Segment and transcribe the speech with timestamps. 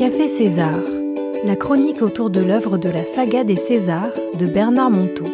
[0.00, 0.80] Café César,
[1.44, 5.26] la chronique autour de l'œuvre de la saga des Césars de Bernard Monteau.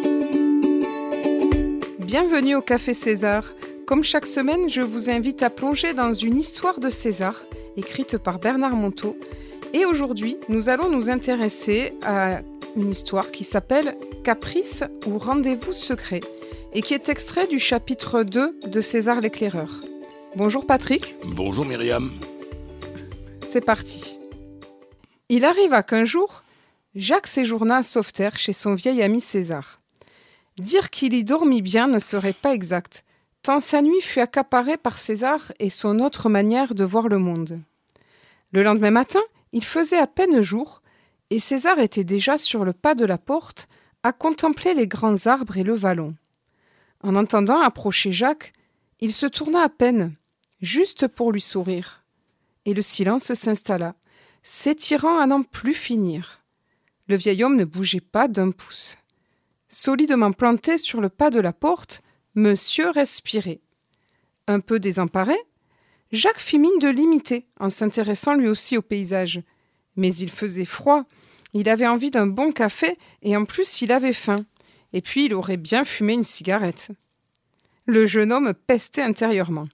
[1.99, 3.45] Bienvenue au Café César.
[3.85, 7.45] Comme chaque semaine, je vous invite à plonger dans une histoire de César,
[7.77, 9.15] écrite par Bernard Monteau.
[9.73, 12.41] Et aujourd'hui, nous allons nous intéresser à
[12.75, 13.95] une histoire qui s'appelle
[14.25, 16.19] Caprice ou Rendez-vous secret
[16.73, 19.81] et qui est extrait du chapitre 2 de César l'éclaireur.
[20.35, 21.15] Bonjour Patrick.
[21.23, 22.11] Bonjour Myriam.
[23.47, 24.17] C'est parti.
[25.29, 26.43] Il arriva qu'un jour,
[26.95, 29.81] Jacques séjourna à Sauveterre chez son vieil ami César.
[30.57, 33.03] Dire qu'il y dormit bien ne serait pas exact,
[33.41, 37.59] tant sa nuit fut accaparée par César et son autre manière de voir le monde.
[38.53, 39.19] Le lendemain matin,
[39.51, 40.81] il faisait à peine jour,
[41.29, 43.67] et César était déjà sur le pas de la porte,
[44.03, 46.15] à contempler les grands arbres et le vallon.
[47.03, 48.53] En entendant approcher Jacques,
[49.01, 50.13] il se tourna à peine,
[50.61, 52.05] juste pour lui sourire.
[52.63, 53.93] Et le silence s'installa,
[54.49, 56.41] s'étirant à n'en plus finir.
[57.09, 58.97] Le vieil homme ne bougeait pas d'un pouce.
[59.67, 62.01] Solidement planté sur le pas de la porte,
[62.33, 63.59] monsieur respirait.
[64.47, 65.35] Un peu désemparé,
[66.13, 69.41] Jacques fit mine de l'imiter en s'intéressant lui aussi au paysage.
[69.97, 71.03] Mais il faisait froid,
[71.53, 74.45] il avait envie d'un bon café et en plus il avait faim.
[74.93, 76.91] Et puis il aurait bien fumé une cigarette.
[77.85, 79.67] Le jeune homme pestait intérieurement.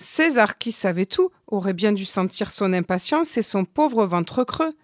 [0.00, 4.74] César, qui savait tout, aurait bien dû sentir son impatience et son pauvre ventre creux.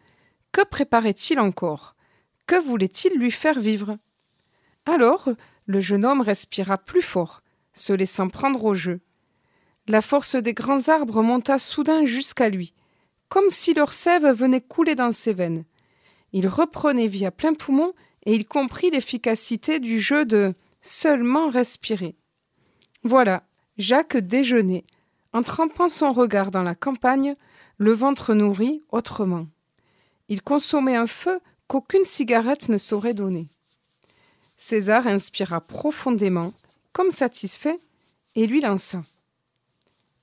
[0.52, 1.96] Que préparait-il encore?
[2.46, 3.96] Que voulait-il lui faire vivre?
[4.84, 5.30] Alors,
[5.64, 7.42] le jeune homme respira plus fort,
[7.72, 9.00] se laissant prendre au jeu.
[9.88, 12.74] La force des grands arbres monta soudain jusqu'à lui,
[13.30, 15.64] comme si leur sève venait couler dans ses veines.
[16.32, 17.94] Il reprenait vie à plein poumon
[18.26, 22.16] et il comprit l'efficacité du jeu de seulement respirer.
[23.02, 23.44] Voilà,
[23.78, 24.84] Jacques déjeunait,
[25.36, 27.34] en trempant son regard dans la campagne,
[27.76, 29.46] le ventre nourri autrement.
[30.30, 33.50] Il consommait un feu qu'aucune cigarette ne saurait donner.
[34.56, 36.54] César inspira profondément,
[36.94, 37.78] comme satisfait,
[38.34, 39.04] et lui lança.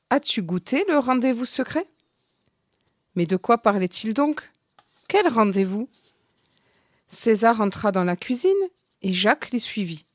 [0.09, 1.85] As-tu goûté le rendez-vous secret?
[3.13, 4.51] Mais de quoi parlait-il donc?
[5.07, 5.89] Quel rendez-vous?
[7.07, 8.51] César entra dans la cuisine
[9.03, 10.07] et Jacques l'y suivit.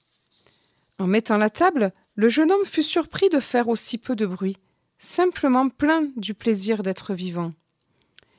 [0.99, 4.57] En mettant la table, le jeune homme fut surpris de faire aussi peu de bruit,
[4.99, 7.53] simplement plein du plaisir d'être vivant.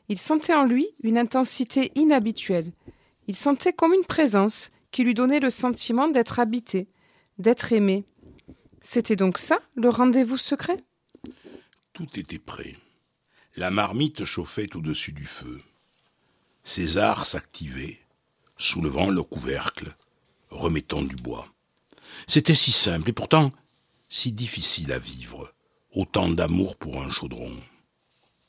[0.09, 2.71] Il sentait en lui une intensité inhabituelle.
[3.27, 6.87] Il sentait comme une présence qui lui donnait le sentiment d'être habité,
[7.37, 8.03] d'être aimé.
[8.81, 10.83] C'était donc ça, le rendez-vous secret?
[11.93, 12.75] Tout était prêt.
[13.55, 15.61] La marmite chauffait au-dessus du feu.
[16.63, 17.99] César s'activait,
[18.57, 19.95] soulevant le couvercle,
[20.49, 21.47] remettant du bois.
[22.27, 23.51] C'était si simple et pourtant
[24.07, 25.53] si difficile à vivre,
[25.91, 27.55] autant d'amour pour un chaudron.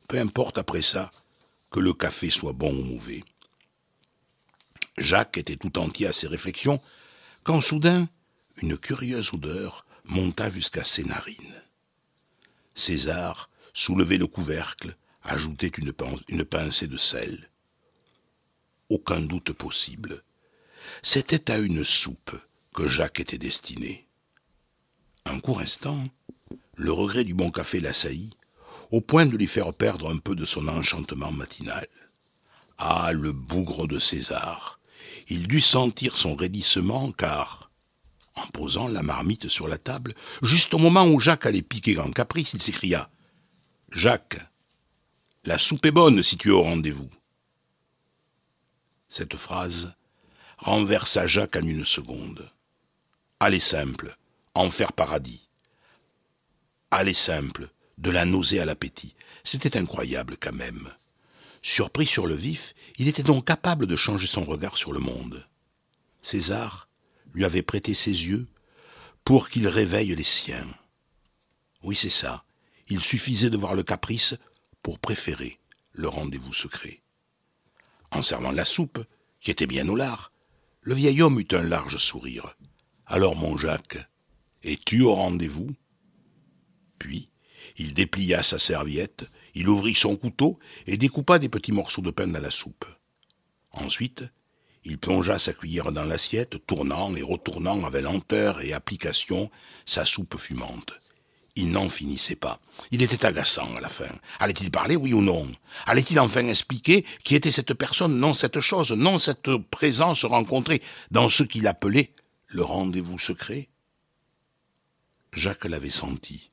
[0.09, 1.11] Peu importe après ça
[1.71, 3.23] que le café soit bon ou mauvais.
[4.99, 6.81] Jacques était tout entier à ses réflexions
[7.45, 8.09] quand soudain
[8.61, 11.63] une curieuse odeur monta jusqu'à ses narines.
[12.75, 15.93] César soulevait le couvercle, ajoutait une,
[16.29, 17.51] une pincée de sel.
[18.89, 20.23] Aucun doute possible.
[21.03, 22.37] C'était à une soupe
[22.75, 24.07] que Jacques était destiné.
[25.25, 26.09] Un court instant,
[26.81, 28.37] le regret du bon café l'assaillit,
[28.91, 31.87] au point de lui faire perdre un peu de son enchantement matinal.
[32.79, 34.81] Ah, le bougre de César
[35.29, 37.71] Il dut sentir son raidissement, car,
[38.35, 42.11] en posant la marmite sur la table, juste au moment où Jacques allait piquer en
[42.11, 43.11] caprice, il s'écria
[43.91, 44.41] Jacques,
[45.45, 47.11] la soupe est bonne si tu es au rendez-vous.
[49.09, 49.93] Cette phrase
[50.59, 52.51] renversa Jacques en une seconde.
[53.39, 54.17] Allez simple,
[54.55, 55.50] enfer paradis.
[56.91, 59.15] Allez simple, de la nausée à l'appétit.
[59.45, 60.89] C'était incroyable quand même.
[61.63, 65.47] Surpris sur le vif, il était donc capable de changer son regard sur le monde.
[66.23, 66.89] César
[67.33, 68.47] lui avait prêté ses yeux
[69.25, 70.67] pour qu'il réveille les siens.
[71.83, 72.45] Oui, c'est ça.
[72.89, 74.35] Il suffisait de voir le caprice
[74.83, 75.59] pour préférer
[75.93, 77.03] le rendez-vous secret.
[78.11, 79.05] En servant la soupe,
[79.41, 80.33] qui était bien au lard,
[80.83, 82.57] le vieil homme eut un large sourire.
[83.07, 83.99] Alors, mon Jacques,
[84.63, 85.71] es-tu au rendez-vous?
[87.01, 87.31] Puis,
[87.79, 92.29] il déplia sa serviette, il ouvrit son couteau et découpa des petits morceaux de pain
[92.29, 92.85] dans la soupe.
[93.73, 94.23] Ensuite,
[94.85, 99.51] il plongea sa cuillère dans l'assiette, tournant et retournant avec lenteur et application
[99.85, 101.01] sa soupe fumante.
[101.57, 102.61] Il n'en finissait pas.
[102.91, 104.09] Il était agaçant à la fin.
[104.39, 105.51] Allait-il parler, oui ou non?
[105.87, 111.29] Allait-il enfin expliquer qui était cette personne, non cette chose, non cette présence rencontrée dans
[111.29, 112.13] ce qu'il appelait
[112.49, 113.69] le rendez-vous secret?
[115.33, 116.51] Jacques l'avait senti.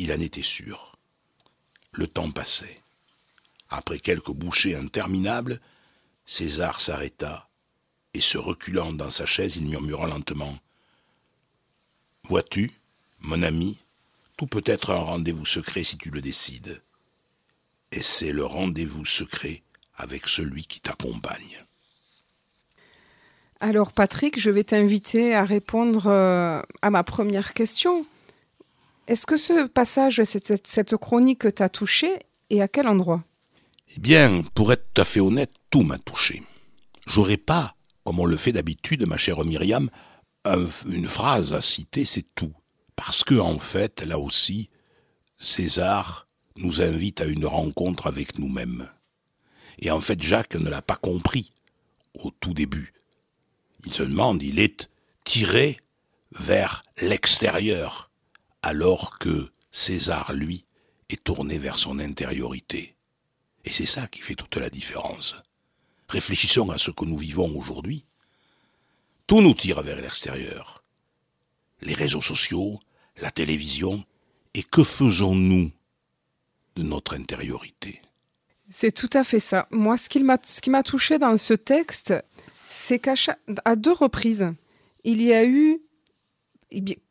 [0.00, 0.96] Il en était sûr.
[1.92, 2.80] Le temps passait.
[3.68, 5.60] Après quelques bouchées interminables,
[6.24, 7.50] César s'arrêta,
[8.14, 10.58] et se reculant dans sa chaise, il murmura lentement
[12.24, 12.72] Vois-tu,
[13.18, 13.78] mon ami,
[14.38, 16.80] tout peut être un rendez-vous secret si tu le décides.
[17.92, 19.62] Et c'est le rendez-vous secret
[19.96, 21.66] avec celui qui t'accompagne.
[23.60, 28.06] Alors Patrick, je vais t'inviter à répondre euh, à ma première question.
[29.10, 33.24] Est-ce que ce passage, cette, cette chronique t'a touché et à quel endroit?
[33.96, 36.44] Eh bien, pour être tout à fait honnête, tout m'a touché.
[37.08, 37.74] J'aurais pas,
[38.04, 39.90] comme on le fait d'habitude, ma chère Myriam,
[40.46, 42.52] une phrase à citer, c'est tout.
[42.94, 44.70] Parce que, en fait, là aussi,
[45.38, 48.88] César nous invite à une rencontre avec nous-mêmes.
[49.80, 51.52] Et en fait, Jacques ne l'a pas compris
[52.14, 52.92] au tout début.
[53.84, 54.88] Il se demande, il est
[55.24, 55.78] tiré
[56.30, 58.09] vers l'extérieur,
[58.62, 60.64] alors que César, lui,
[61.08, 62.96] est tourné vers son intériorité.
[63.64, 65.36] Et c'est ça qui fait toute la différence.
[66.08, 68.04] Réfléchissons à ce que nous vivons aujourd'hui.
[69.26, 70.82] Tout nous tire vers l'extérieur.
[71.82, 72.80] Les réseaux sociaux,
[73.20, 74.04] la télévision,
[74.54, 75.70] et que faisons-nous
[76.76, 78.02] de notre intériorité?
[78.70, 79.66] C'est tout à fait ça.
[79.70, 80.20] Moi, ce qui
[80.70, 82.14] m'a touché dans ce texte,
[82.68, 83.14] c'est qu'à
[83.76, 84.52] deux reprises,
[85.04, 85.80] il y a eu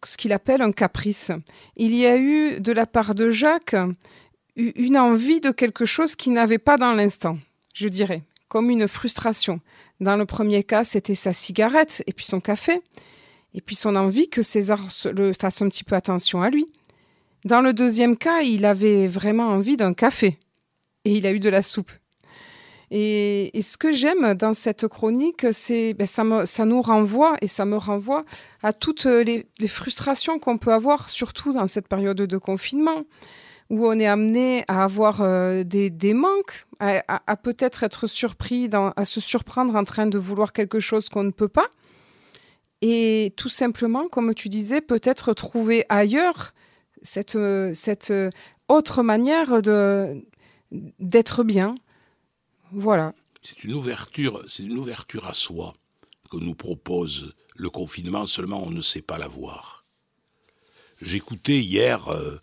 [0.03, 1.31] ce qu'il appelle un caprice.
[1.75, 3.75] Il y a eu de la part de Jacques
[4.55, 7.37] une envie de quelque chose qu'il n'avait pas dans l'instant,
[7.73, 9.61] je dirais, comme une frustration.
[9.99, 12.81] Dans le premier cas, c'était sa cigarette et puis son café,
[13.53, 14.79] et puis son envie que César
[15.13, 16.67] le fasse un petit peu attention à lui.
[17.45, 20.37] Dans le deuxième cas, il avait vraiment envie d'un café,
[21.05, 21.91] et il a eu de la soupe.
[22.91, 27.77] Et, ce que j'aime dans cette chronique, c'est ben, ça, nous renvoie et ça me
[27.77, 28.25] renvoie
[28.63, 33.03] à toutes les, frustrations qu'on peut avoir, surtout dans cette période de confinement,
[33.69, 39.21] où on est amené à avoir euh, des, manques, à, peut-être être surpris, à se
[39.21, 41.67] surprendre en train de vouloir quelque chose qu'on ne peut pas.
[42.81, 46.53] Et tout simplement, comme tu disais, peut-être trouver ailleurs
[47.03, 47.37] cette,
[47.73, 48.11] cette
[48.67, 49.61] autre manière
[50.71, 51.75] d'être bien,
[53.41, 55.73] C'est une ouverture, c'est une ouverture à soi
[56.29, 58.27] que nous propose le confinement.
[58.27, 59.85] Seulement, on ne sait pas la voir.
[61.01, 62.37] J'écoutais hier euh,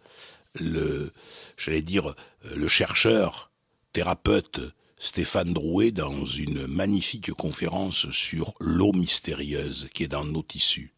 [0.55, 1.13] le,
[1.57, 3.51] j'allais dire, euh, le chercheur,
[3.93, 4.61] thérapeute
[4.99, 10.95] Stéphane Drouet dans une magnifique conférence sur l'eau mystérieuse qui est dans nos tissus.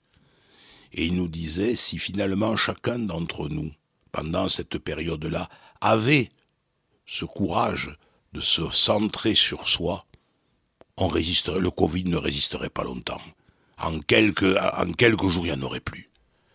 [0.92, 3.72] Et il nous disait si finalement chacun d'entre nous,
[4.12, 5.48] pendant cette période-là,
[5.80, 6.30] avait
[7.06, 7.98] ce courage
[8.32, 10.04] de se centrer sur soi,
[11.00, 13.20] le Covid ne résisterait pas longtemps.
[13.78, 16.10] En quelques, en quelques jours, il n'y en aurait plus.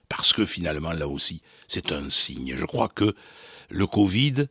[0.10, 2.56] Parce que finalement, là aussi, c'est un signe.
[2.56, 3.16] Je crois que
[3.70, 4.48] le Covid,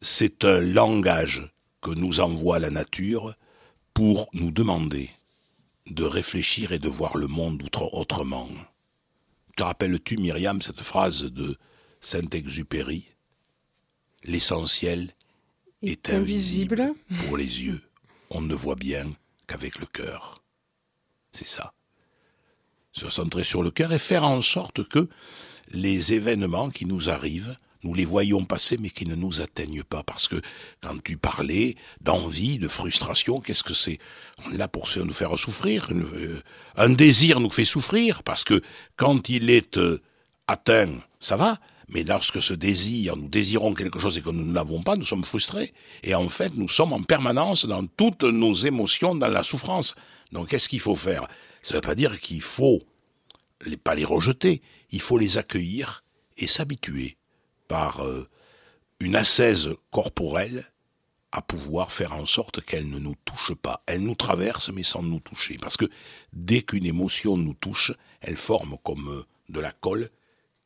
[0.00, 1.50] c'est un langage
[1.82, 3.34] que nous envoie la nature
[3.92, 5.10] pour nous demander
[5.86, 8.48] de réfléchir et de voir le monde autrement.
[9.56, 11.58] Te rappelles-tu, Myriam, cette phrase de
[12.00, 13.08] Saint-Exupéry
[14.22, 15.14] L'essentiel
[15.82, 16.92] est, invisible
[17.26, 17.80] pour les yeux.
[18.30, 19.12] On ne voit bien
[19.46, 20.42] qu'avec le cœur.
[21.32, 21.72] C'est ça.
[22.92, 25.08] Se centrer sur le cœur et faire en sorte que
[25.70, 30.02] les événements qui nous arrivent, nous les voyons passer mais qui ne nous atteignent pas.
[30.02, 30.40] Parce que
[30.82, 33.98] quand tu parlais d'envie, de frustration, qu'est-ce que c'est?
[34.44, 35.88] On est là pour nous faire souffrir.
[35.92, 36.42] Euh,
[36.76, 38.60] un désir nous fait souffrir parce que
[38.96, 40.02] quand il est euh,
[40.46, 41.58] atteint, ça va.
[41.92, 45.04] Mais lorsque ce désir, nous désirons quelque chose et que nous ne l'avons pas, nous
[45.04, 45.72] sommes frustrés.
[46.04, 49.96] Et en fait, nous sommes en permanence dans toutes nos émotions, dans la souffrance.
[50.30, 51.26] Donc, qu'est-ce qu'il faut faire?
[51.62, 52.80] Ça ne veut pas dire qu'il faut
[53.66, 54.62] les, pas les rejeter.
[54.90, 56.04] Il faut les accueillir
[56.36, 57.16] et s'habituer
[57.66, 58.28] par euh,
[59.00, 60.66] une assaise corporelle
[61.32, 63.82] à pouvoir faire en sorte qu'elle ne nous touche pas.
[63.86, 65.58] Elle nous traverse mais sans nous toucher.
[65.58, 65.86] Parce que
[66.32, 70.08] dès qu'une émotion nous touche, elle forme comme euh, de la colle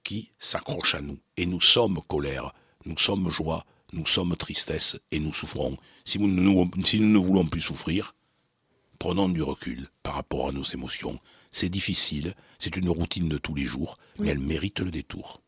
[0.04, 1.18] qui s'accroche à nous.
[1.37, 2.52] Et nous sommes colère,
[2.84, 5.76] nous sommes joie, nous sommes tristesse et nous souffrons.
[6.04, 8.14] Si nous, ne voulons plus souffrir,
[8.99, 11.18] prenons du recul par rapport à nos émotions.
[11.50, 15.40] C'est difficile, c'est une routine de tous les jours, mais elle mérite le détour.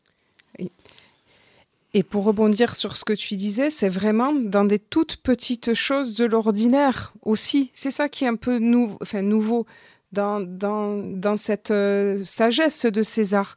[1.93, 6.15] Et pour rebondir sur ce que tu disais, c'est vraiment dans des toutes petites choses
[6.15, 7.71] de l'ordinaire aussi.
[7.73, 8.59] C'est ça qui est un peu
[9.01, 9.65] enfin, nouveau
[10.11, 13.55] dans, dans, dans cette euh, sagesse de César.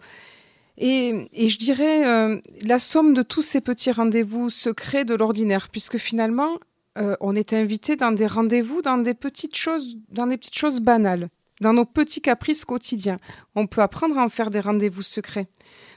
[0.78, 5.98] Et, je dirais euh, la somme de tous ces petits rendez-vous secrets de l'ordinaire, puisque
[5.98, 6.58] finalement,
[6.98, 10.80] euh, on est invité dans des rendez-vous, dans des petites choses, dans des petites choses
[10.80, 11.28] banales,
[11.60, 13.18] dans nos petits caprices quotidiens.
[13.54, 15.48] On peut apprendre à en faire des rendez-vous secrets,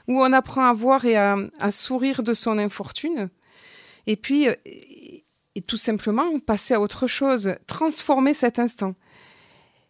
[0.06, 1.36] où on apprend à voir et à,
[1.70, 3.30] sourire de son infortune.
[4.06, 4.54] Et puis, euh,
[5.56, 8.94] et tout simplement passer à autre chose, transformer cet instant.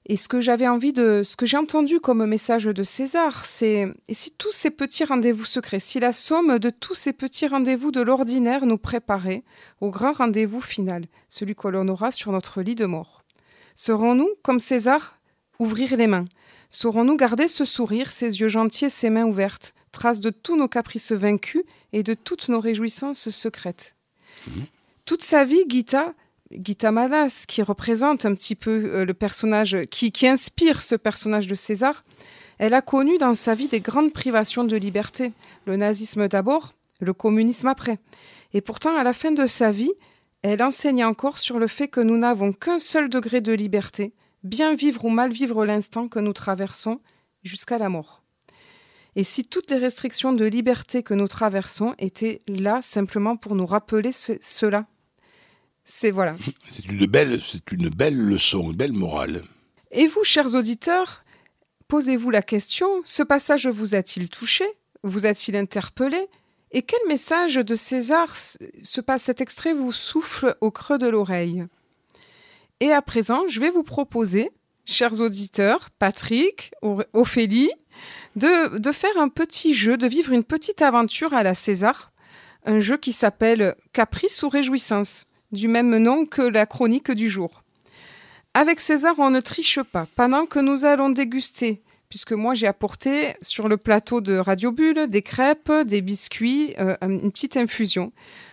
[0.06, 3.86] Et ce que j'avais envie de, ce que j'ai entendu comme message de César, c'est
[4.06, 7.90] et si tous ces petits rendez-vous secrets, si la somme de tous ces petits rendez-vous
[7.90, 9.44] de l'ordinaire nous préparait
[9.80, 13.24] au grand rendez-vous final, celui que l'on aura sur notre lit de mort,
[13.76, 15.18] serons-nous comme César,
[15.58, 16.26] ouvrir les mains,
[16.68, 21.12] saurons-nous garder ce sourire, ces yeux gentils, ces mains ouvertes, trace de tous nos caprices
[21.12, 21.62] vaincus
[21.94, 23.94] et de toutes nos réjouissances secrètes?
[24.46, 24.66] Mhm.
[25.06, 26.12] Toute sa vie, Gita
[26.62, 31.54] Gita Manas, qui représente un petit peu euh, le personnage, qui inspire ce personnage de
[31.54, 32.04] César,
[32.58, 35.32] elle a connu dans sa vie des grandes privations de liberté.
[35.66, 37.98] Le nazisme d'abord, le communisme après.
[38.52, 39.92] Et pourtant, à la fin de sa vie,
[40.42, 44.74] elle enseigne encore sur le fait que nous n'avons qu'un seul degré de liberté, bien
[44.74, 47.00] vivre ou mal vivre l'instant que nous traversons
[47.42, 48.22] jusqu'à la mort.
[49.16, 53.66] Et si toutes les restrictions de liberté que nous traversons étaient là simplement pour nous
[53.66, 54.86] rappeler cela,
[55.84, 56.36] c'est voilà.
[56.70, 59.42] C'est une belle, c'est une belle leçon, une belle morale.
[59.90, 61.24] Et vous, chers auditeurs,
[61.88, 64.64] posez-vous la question ce passage vous a-t-il touché
[65.02, 66.26] Vous a-t-il interpellé
[66.72, 68.58] Et quel message de César ce,
[69.18, 71.66] cet extrait vous souffle au creux de l'oreille?
[72.80, 74.50] Et à présent, je vais vous proposer,
[74.86, 76.72] chers auditeurs, Patrick,
[77.12, 77.70] Ophélie,
[78.36, 82.10] de, de faire un petit jeu, de vivre une petite aventure à la César,
[82.64, 87.62] un jeu qui s'appelle Caprice ou Réjouissance du même nom que la chronique du jour.
[88.52, 90.06] Avec César, on ne triche pas.
[90.14, 95.08] Pendant que nous allons déguster, puisque moi j'ai apporté sur le plateau de Radio Bulle
[95.08, 98.12] des crêpes, des biscuits, euh, une petite infusion.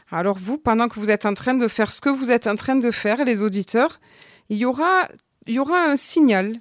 [0.09, 2.55] Alors vous, pendant que vous êtes en train de faire ce que vous êtes en
[2.55, 3.99] train de faire, les auditeurs,
[4.49, 5.07] il y aura,
[5.45, 6.59] il y aura un signal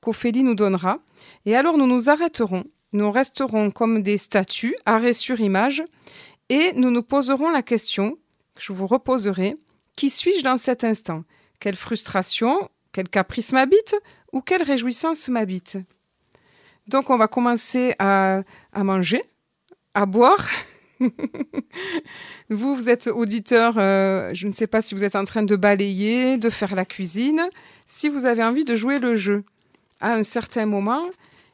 [0.00, 1.00] qu'Ophélie nous donnera.
[1.44, 2.64] Et alors nous nous arrêterons.
[2.92, 5.82] Nous resterons comme des statues, arrêt sur image,
[6.48, 8.12] et nous nous poserons la question
[8.54, 9.56] que je vous reposerai.
[9.96, 11.24] Qui suis-je dans cet instant?
[11.58, 13.96] Quelle frustration, quel caprice m'habite
[14.32, 15.78] ou quelle réjouissance m'habite?
[16.86, 18.42] Donc on va commencer à,
[18.74, 19.24] manger,
[19.94, 20.48] à boire.
[22.50, 25.56] vous, vous êtes auditeur, euh, je ne sais pas si vous êtes en train de
[25.56, 27.48] balayer, de faire la cuisine.
[27.86, 29.44] Si vous avez envie de jouer le jeu
[30.00, 31.08] à un certain moment,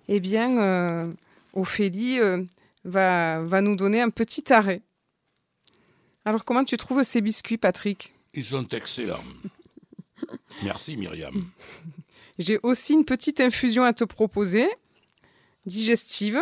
[0.09, 1.13] eh bien, euh,
[1.55, 2.43] Ophélie euh,
[2.85, 4.83] va, va nous donner un petit arrêt.
[6.25, 8.13] Alors, comment tu trouves ces biscuits, Patrick?
[8.35, 9.25] Ils sont excellents.
[10.63, 11.51] Merci Myriam.
[12.39, 14.69] J'ai aussi une petite infusion à te proposer,
[15.67, 16.41] digestive.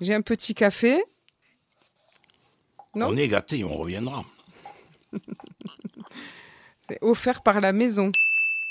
[0.00, 1.04] J'ai un petit café.
[2.94, 4.24] Non on est gâtés, on reviendra.
[6.88, 8.10] C'est offert par la maison.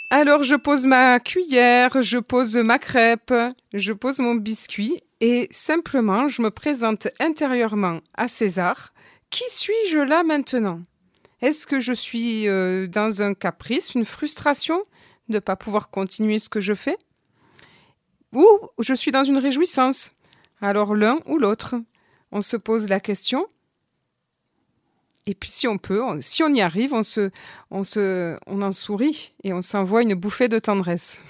[0.09, 3.33] Alors je pose ma cuillère, je pose ma crêpe,
[3.73, 8.93] je pose mon biscuit et simplement je me présente intérieurement à César.
[9.29, 10.81] Qui suis-je là maintenant?
[11.41, 14.83] Est-ce que je suis euh, dans un caprice, une frustration
[15.29, 16.97] de ne pas pouvoir continuer ce que je fais?
[18.33, 18.47] Ou
[18.79, 20.13] je suis dans une réjouissance?
[20.61, 21.75] Alors l'un ou l'autre
[22.31, 23.47] On se pose la question.
[25.25, 27.29] Et puis si on peut, si on y arrive, on, se,
[27.69, 31.21] on, se, on en sourit et on s'envoie une bouffée de tendresse.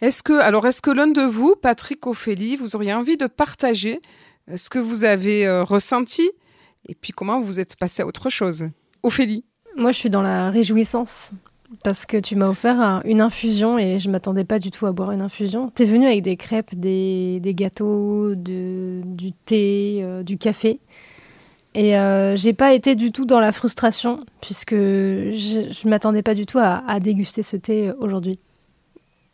[0.00, 4.00] Est-ce que, alors, est-ce que l'un de vous, Patrick Ophélie, vous auriez envie de partager
[4.50, 6.30] euh, ce que vous avez euh, ressenti?
[6.86, 8.68] Et puis comment vous êtes passé à autre chose?
[9.04, 9.44] Ophélie
[9.76, 11.30] Moi, je suis dans la réjouissance
[11.82, 15.12] parce que tu m'as offert une infusion et je m'attendais pas du tout à boire
[15.12, 15.70] une infusion.
[15.74, 20.80] Tu es venu avec des crêpes, des, gâteaux, du thé, euh, du café.
[21.74, 26.34] Et euh, j'ai pas été du tout dans la frustration puisque je, je m'attendais pas
[26.34, 28.38] du tout à déguster ce thé aujourd'hui.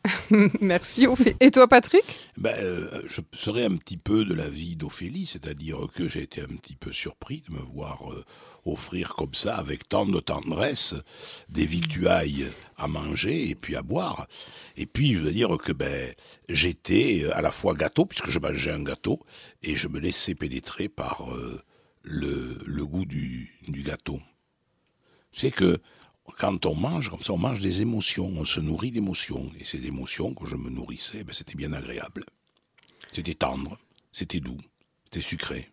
[0.60, 1.36] Merci Ophélie.
[1.40, 2.04] Et toi Patrick?
[2.36, 6.40] Ben, euh, Je serais un petit peu de la vie d'Ophélie, c'est-à-dire que j'ai été
[6.40, 8.24] un petit peu surpris de me voir euh,
[8.64, 10.94] offrir comme ça, avec tant de tendresse,
[11.48, 14.26] des victuailles à manger et puis à boire.
[14.76, 16.14] Et puis je veux dire que ben,
[16.48, 19.20] j'étais à la fois gâteau, puisque je mangeais un gâteau,
[19.62, 21.60] et je me laissais pénétrer par euh,
[22.02, 24.20] le, le, goût du, du gâteau.
[25.32, 25.78] C'est que
[26.38, 29.50] quand on mange, comme ça, on mange des émotions, on se nourrit d'émotions.
[29.58, 32.24] Et ces émotions, que je me nourrissais, ben, c'était bien agréable.
[33.12, 33.78] C'était tendre,
[34.12, 34.58] c'était doux,
[35.04, 35.68] c'était sucré.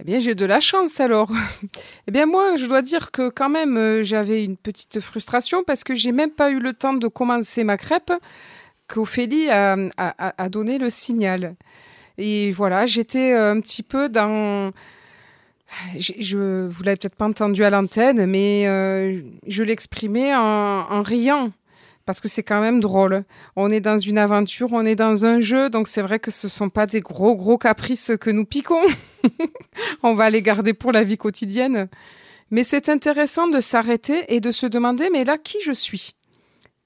[0.00, 1.30] Eh bien, j'ai de la chance alors.
[2.08, 5.84] eh bien, moi, je dois dire que quand même, euh, j'avais une petite frustration parce
[5.84, 8.12] que j'ai même pas eu le temps de commencer ma crêpe
[8.88, 11.56] qu'Ophélie a, donné le signal.
[12.18, 14.72] Et voilà, j'étais un petit peu dans
[15.98, 21.52] je, je vous l'avez peut-être pas entendu à l'antenne, mais euh, je l'exprimais en, riant
[22.04, 23.24] parce que c'est quand même drôle.
[23.56, 26.48] On est dans une aventure, on est dans un jeu, donc c'est vrai que ce
[26.48, 28.82] sont pas des gros gros caprices que nous piquons.
[30.02, 31.88] on va les garder pour la vie quotidienne.
[32.50, 36.14] Mais c'est intéressant de s'arrêter et de se demander, mais là, qui je suis?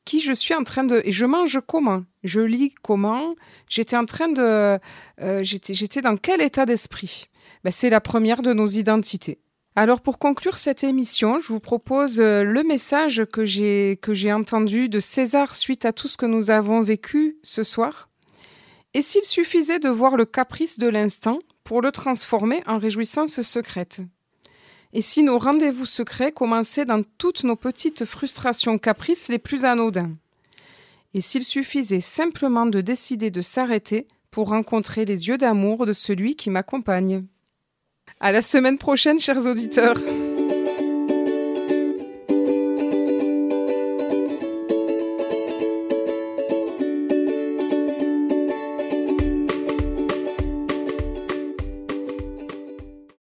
[0.05, 1.03] Qui je suis en train de...
[1.05, 2.05] Et je mange comment?
[2.23, 3.35] Je lis comment?
[3.69, 4.79] J'étais en train de...
[5.21, 7.27] Euh, j'étais dans quel état d'esprit?
[7.65, 9.39] Ben, C'est la première de nos identités.
[9.75, 14.33] Alors pour conclure cette émission, je vous propose euh, le message que j'ai que j'ai
[14.33, 18.09] entendu de César suite à tout ce que nous avons vécu ce soir.
[18.95, 24.01] Et s'il suffisait de voir le caprice de l'instant pour le transformer en réjouissance secrète
[24.93, 30.17] et si nos rendez-vous secrets commençaient dans toutes nos petites frustrations caprices les plus anodins
[31.13, 36.35] Et s'il suffisait simplement de décider de s'arrêter pour rencontrer les yeux d'amour de celui
[36.35, 37.27] qui m'accompagne
[38.21, 39.97] À la semaine prochaine, chers auditeurs